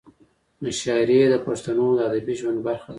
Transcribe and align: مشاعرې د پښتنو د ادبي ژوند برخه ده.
مشاعرې 0.63 1.19
د 1.29 1.35
پښتنو 1.45 1.87
د 1.97 1.99
ادبي 2.07 2.33
ژوند 2.39 2.59
برخه 2.67 2.87
ده. 2.87 2.89